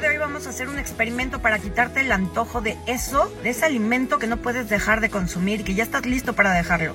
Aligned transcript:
día 0.00 0.10
de 0.10 0.14
hoy 0.14 0.18
vamos 0.18 0.46
a 0.46 0.50
hacer 0.50 0.68
un 0.68 0.78
experimento 0.78 1.40
para 1.40 1.58
quitarte 1.58 2.00
el 2.00 2.12
antojo 2.12 2.60
de 2.60 2.76
eso, 2.86 3.32
de 3.42 3.48
ese 3.48 3.64
alimento 3.64 4.18
que 4.18 4.26
no 4.26 4.36
puedes 4.36 4.68
dejar 4.68 5.00
de 5.00 5.08
consumir 5.08 5.64
que 5.64 5.74
ya 5.74 5.84
estás 5.84 6.04
listo 6.04 6.34
para 6.34 6.52
dejarlo. 6.52 6.94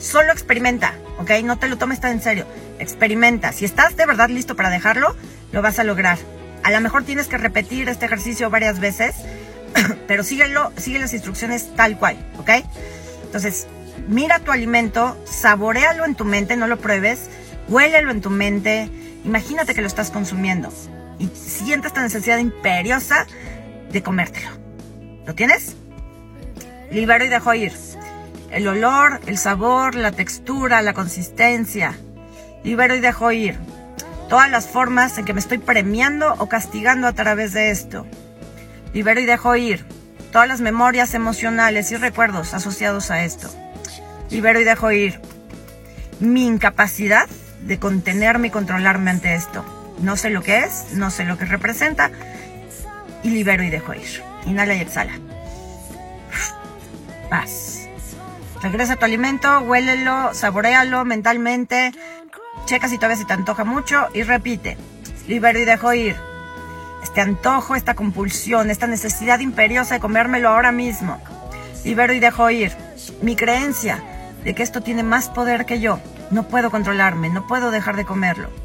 Solo 0.00 0.32
experimenta, 0.32 0.94
¿ok? 1.18 1.30
No 1.44 1.58
te 1.58 1.68
lo 1.68 1.76
tomes 1.76 2.00
tan 2.00 2.12
en 2.12 2.22
serio. 2.22 2.46
Experimenta. 2.78 3.52
Si 3.52 3.66
estás 3.66 3.96
de 3.96 4.06
verdad 4.06 4.30
listo 4.30 4.56
para 4.56 4.70
dejarlo, 4.70 5.14
lo 5.52 5.60
vas 5.60 5.78
a 5.78 5.84
lograr. 5.84 6.16
A 6.62 6.70
lo 6.70 6.80
mejor 6.80 7.04
tienes 7.04 7.28
que 7.28 7.36
repetir 7.36 7.86
este 7.90 8.06
ejercicio 8.06 8.48
varias 8.48 8.80
veces, 8.80 9.14
pero 10.08 10.22
síguelo, 10.22 10.72
sigue 10.78 10.98
las 10.98 11.12
instrucciones 11.12 11.76
tal 11.76 11.98
cual, 11.98 12.16
¿ok? 12.38 12.50
Entonces, 13.24 13.66
mira 14.08 14.38
tu 14.38 14.52
alimento, 14.52 15.22
saborealo 15.26 16.06
en 16.06 16.14
tu 16.14 16.24
mente, 16.24 16.56
no 16.56 16.66
lo 16.66 16.78
pruebes, 16.78 17.28
huélelo 17.68 18.10
en 18.10 18.22
tu 18.22 18.30
mente, 18.30 18.88
imagínate 19.24 19.74
que 19.74 19.82
lo 19.82 19.86
estás 19.86 20.10
consumiendo 20.10 20.72
y 21.18 21.28
sientes 21.28 21.86
esta 21.86 22.02
necesidad 22.02 22.38
imperiosa 22.38 23.26
de 23.90 24.02
comértelo. 24.02 24.48
¿Lo 25.26 25.34
tienes? 25.34 25.76
Libero 26.90 27.24
y 27.24 27.28
dejo 27.28 27.54
ir. 27.54 27.72
El 28.50 28.68
olor, 28.68 29.20
el 29.26 29.38
sabor, 29.38 29.94
la 29.94 30.12
textura, 30.12 30.82
la 30.82 30.92
consistencia. 30.92 31.94
Libero 32.62 32.94
y 32.94 33.00
dejo 33.00 33.32
ir. 33.32 33.58
Todas 34.28 34.50
las 34.50 34.66
formas 34.66 35.18
en 35.18 35.24
que 35.24 35.34
me 35.34 35.40
estoy 35.40 35.58
premiando 35.58 36.34
o 36.38 36.48
castigando 36.48 37.06
a 37.06 37.12
través 37.12 37.52
de 37.52 37.70
esto. 37.70 38.06
Libero 38.92 39.20
y 39.20 39.24
dejo 39.24 39.56
ir. 39.56 39.84
Todas 40.32 40.48
las 40.48 40.60
memorias 40.60 41.14
emocionales 41.14 41.92
y 41.92 41.96
recuerdos 41.96 42.54
asociados 42.54 43.10
a 43.10 43.24
esto. 43.24 43.48
Libero 44.30 44.60
y 44.60 44.64
dejo 44.64 44.90
ir. 44.92 45.20
Mi 46.20 46.46
incapacidad 46.46 47.28
de 47.62 47.78
contenerme 47.78 48.48
y 48.48 48.50
controlarme 48.50 49.10
ante 49.10 49.34
esto 49.34 49.64
no 50.00 50.16
sé 50.16 50.30
lo 50.30 50.42
que 50.42 50.60
es, 50.60 50.92
no 50.92 51.10
sé 51.10 51.24
lo 51.24 51.38
que 51.38 51.44
representa 51.44 52.10
y 53.22 53.30
libero 53.30 53.62
y 53.62 53.70
dejo 53.70 53.94
ir. 53.94 54.22
Inhala 54.46 54.74
y 54.74 54.80
exhala. 54.80 55.12
Paz. 57.30 57.88
Regresa 58.62 58.96
tu 58.96 59.04
alimento, 59.04 59.60
huélelo, 59.60 60.32
saborealo 60.32 61.04
mentalmente, 61.04 61.92
checa 62.66 62.88
si 62.88 62.96
todavía 62.96 63.16
se 63.16 63.24
te 63.24 63.32
antoja 63.32 63.64
mucho 63.64 64.08
y 64.14 64.22
repite. 64.22 64.76
Libero 65.26 65.58
y 65.58 65.64
dejo 65.64 65.92
ir. 65.92 66.16
Este 67.02 67.20
antojo, 67.20 67.74
esta 67.74 67.94
compulsión, 67.94 68.70
esta 68.70 68.86
necesidad 68.86 69.40
imperiosa 69.40 69.94
de 69.94 70.00
comérmelo 70.00 70.48
ahora 70.48 70.72
mismo. 70.72 71.20
Libero 71.84 72.14
y 72.14 72.20
dejo 72.20 72.48
ir. 72.50 72.72
Mi 73.20 73.36
creencia 73.36 74.02
de 74.44 74.54
que 74.54 74.62
esto 74.62 74.82
tiene 74.82 75.02
más 75.02 75.28
poder 75.28 75.66
que 75.66 75.80
yo. 75.80 76.00
No 76.30 76.48
puedo 76.48 76.70
controlarme, 76.70 77.28
no 77.28 77.46
puedo 77.46 77.70
dejar 77.70 77.96
de 77.96 78.06
comerlo 78.06 78.63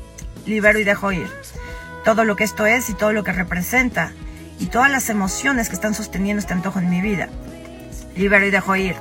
libero 0.49 0.79
y 0.79 0.83
dejo 0.83 1.11
ir. 1.11 1.29
Todo 2.03 2.25
lo 2.25 2.35
que 2.35 2.43
esto 2.43 2.65
es 2.65 2.89
y 2.89 2.93
todo 2.93 3.13
lo 3.13 3.23
que 3.23 3.31
representa 3.31 4.11
y 4.59 4.65
todas 4.65 4.91
las 4.91 5.09
emociones 5.09 5.69
que 5.69 5.75
están 5.75 5.93
sosteniendo 5.93 6.41
este 6.41 6.53
antojo 6.53 6.79
en 6.79 6.89
mi 6.89 7.01
vida. 7.01 7.29
Libero 8.15 8.45
y 8.45 8.51
dejo 8.51 8.75
ir. 8.75 8.95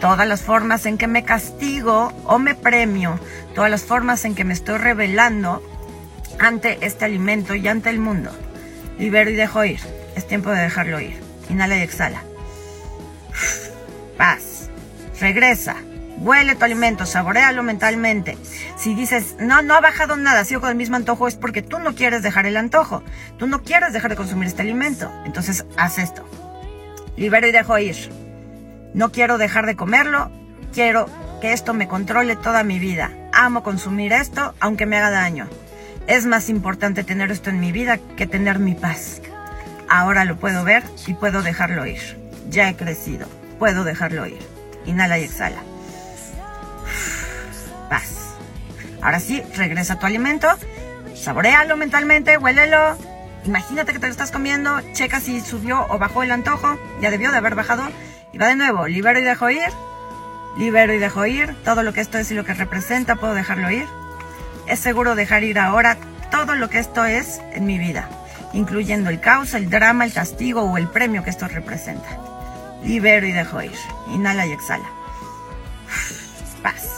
Todas 0.00 0.26
las 0.26 0.42
formas 0.42 0.86
en 0.86 0.98
que 0.98 1.06
me 1.06 1.24
castigo 1.24 2.12
o 2.24 2.38
me 2.38 2.54
premio, 2.54 3.18
todas 3.54 3.70
las 3.70 3.84
formas 3.84 4.24
en 4.24 4.34
que 4.34 4.44
me 4.44 4.54
estoy 4.54 4.78
revelando 4.78 5.62
ante 6.38 6.84
este 6.84 7.04
alimento 7.04 7.54
y 7.54 7.68
ante 7.68 7.90
el 7.90 7.98
mundo. 7.98 8.30
Libero 8.98 9.30
y 9.30 9.34
dejo 9.34 9.64
ir. 9.64 9.80
Es 10.16 10.26
tiempo 10.26 10.50
de 10.50 10.62
dejarlo 10.62 11.00
ir. 11.00 11.20
Inhala 11.48 11.78
y 11.78 11.82
exhala. 11.82 12.22
Paz. 14.16 14.68
Regresa. 15.20 15.76
Huele 16.20 16.54
tu 16.54 16.66
alimento, 16.66 17.06
saborealo 17.06 17.62
mentalmente. 17.62 18.36
Si 18.76 18.94
dices, 18.94 19.36
no, 19.40 19.62
no 19.62 19.74
ha 19.74 19.80
bajado 19.80 20.16
nada, 20.16 20.44
sigo 20.44 20.60
con 20.60 20.68
el 20.68 20.76
mismo 20.76 20.96
antojo, 20.96 21.26
es 21.26 21.34
porque 21.34 21.62
tú 21.62 21.78
no 21.78 21.94
quieres 21.94 22.22
dejar 22.22 22.44
el 22.44 22.58
antojo. 22.58 23.02
Tú 23.38 23.46
no 23.46 23.62
quieres 23.62 23.94
dejar 23.94 24.10
de 24.10 24.16
consumir 24.16 24.48
este 24.48 24.60
alimento. 24.60 25.10
Entonces, 25.24 25.64
haz 25.78 25.98
esto. 25.98 26.28
Libero 27.16 27.48
y 27.48 27.52
dejo 27.52 27.78
ir. 27.78 27.96
No 28.92 29.12
quiero 29.12 29.38
dejar 29.38 29.64
de 29.64 29.76
comerlo. 29.76 30.30
Quiero 30.74 31.06
que 31.40 31.54
esto 31.54 31.72
me 31.72 31.88
controle 31.88 32.36
toda 32.36 32.64
mi 32.64 32.78
vida. 32.78 33.10
Amo 33.32 33.62
consumir 33.62 34.12
esto, 34.12 34.54
aunque 34.60 34.84
me 34.84 34.98
haga 34.98 35.08
daño. 35.08 35.48
Es 36.06 36.26
más 36.26 36.50
importante 36.50 37.02
tener 37.02 37.30
esto 37.30 37.48
en 37.48 37.60
mi 37.60 37.72
vida 37.72 37.98
que 38.18 38.26
tener 38.26 38.58
mi 38.58 38.74
paz. 38.74 39.22
Ahora 39.88 40.26
lo 40.26 40.36
puedo 40.36 40.64
ver 40.64 40.82
y 41.06 41.14
puedo 41.14 41.40
dejarlo 41.42 41.86
ir. 41.86 42.18
Ya 42.50 42.68
he 42.68 42.76
crecido. 42.76 43.26
Puedo 43.58 43.84
dejarlo 43.84 44.26
ir. 44.26 44.38
Inhala 44.84 45.18
y 45.18 45.24
exhala. 45.24 45.69
Paz. 47.90 48.30
Ahora 49.02 49.20
sí, 49.20 49.42
regresa 49.56 49.98
tu 49.98 50.06
alimento, 50.06 50.48
saborealo 51.14 51.76
mentalmente, 51.76 52.38
huélelo. 52.38 52.96
Imagínate 53.44 53.92
que 53.92 53.98
te 53.98 54.06
lo 54.06 54.12
estás 54.12 54.30
comiendo, 54.30 54.80
checa 54.94 55.20
si 55.20 55.40
subió 55.40 55.86
o 55.90 55.98
bajó 55.98 56.22
el 56.22 56.30
antojo, 56.30 56.78
ya 57.00 57.10
debió 57.10 57.30
de 57.30 57.38
haber 57.38 57.54
bajado. 57.54 57.82
Y 58.32 58.38
va 58.38 58.46
de 58.46 58.56
nuevo, 58.56 58.86
libero 58.86 59.18
y 59.18 59.24
dejo 59.24 59.50
ir, 59.50 59.68
libero 60.56 60.94
y 60.94 60.98
dejo 60.98 61.26
ir, 61.26 61.54
todo 61.64 61.82
lo 61.82 61.92
que 61.92 62.00
esto 62.00 62.16
es 62.18 62.30
y 62.30 62.34
lo 62.34 62.44
que 62.44 62.54
representa, 62.54 63.16
puedo 63.16 63.34
dejarlo 63.34 63.70
ir. 63.70 63.86
Es 64.66 64.78
seguro 64.78 65.14
dejar 65.16 65.42
ir 65.42 65.58
ahora 65.58 65.96
todo 66.30 66.54
lo 66.54 66.70
que 66.70 66.78
esto 66.78 67.04
es 67.04 67.40
en 67.52 67.66
mi 67.66 67.78
vida, 67.78 68.08
incluyendo 68.52 69.10
el 69.10 69.20
caos, 69.20 69.54
el 69.54 69.68
drama, 69.68 70.04
el 70.04 70.12
castigo 70.12 70.62
o 70.62 70.78
el 70.78 70.86
premio 70.86 71.24
que 71.24 71.30
esto 71.30 71.48
representa. 71.48 72.08
Libero 72.84 73.26
y 73.26 73.32
dejo 73.32 73.60
ir. 73.62 73.72
Inhala 74.12 74.46
y 74.46 74.52
exhala. 74.52 74.88
Paz. 76.62 76.89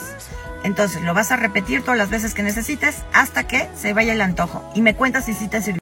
Entonces 0.65 1.03
lo 1.03 1.15
vas 1.15 1.33
a 1.33 1.37
repetir 1.37 1.83
todas 1.83 1.97
las 1.97 2.11
veces 2.11 2.35
que 2.35 2.43
necesites 2.43 3.03
hasta 3.13 3.47
que 3.47 3.69
se 3.77 3.93
vaya 3.93 4.13
el 4.13 4.21
antojo. 4.21 4.69
Y 4.75 4.83
me 4.83 4.95
cuentas 4.95 5.25
si 5.25 5.35
sí 5.35 5.49
te 5.49 5.63
sirvió. 5.63 5.71